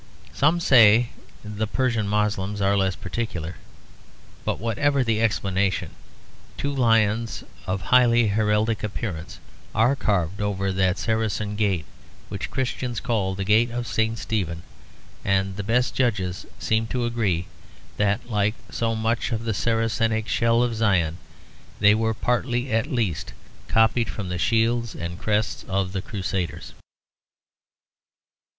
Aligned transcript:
Some 0.33 0.59
say 0.59 1.09
the 1.45 1.67
Persian 1.67 2.07
Moslems 2.07 2.59
are 2.59 2.75
less 2.75 2.95
particular; 2.95 3.57
but 4.43 4.57
whatever 4.59 5.03
the 5.03 5.21
explanation, 5.21 5.91
two 6.57 6.73
lions 6.73 7.43
of 7.67 7.81
highly 7.83 8.29
heraldic 8.29 8.81
appearance 8.81 9.37
are 9.75 9.95
carved 9.95 10.41
over 10.41 10.71
that 10.71 10.97
Saracen 10.97 11.55
gate 11.55 11.85
which 12.29 12.49
Christians 12.49 12.99
call 12.99 13.35
the 13.35 13.43
gate 13.43 13.69
of 13.69 13.85
St. 13.85 14.17
Stephen; 14.17 14.63
and 15.23 15.55
the 15.55 15.61
best 15.61 15.93
judges 15.93 16.47
seem 16.57 16.87
to 16.87 17.05
agree 17.05 17.45
that, 17.97 18.27
like 18.27 18.55
so 18.71 18.95
much 18.95 19.31
of 19.31 19.43
the 19.45 19.53
Saracenic 19.53 20.27
shell 20.27 20.63
of 20.63 20.73
Zion, 20.73 21.19
they 21.79 21.93
were 21.93 22.15
partly 22.15 22.71
at 22.73 22.87
least 22.91 23.33
copied 23.67 24.09
from 24.09 24.29
the 24.29 24.39
shields 24.39 24.95
and 24.95 25.19
crests 25.19 25.63
of 25.67 25.93
the 25.93 26.01
Crusaders. 26.01 26.73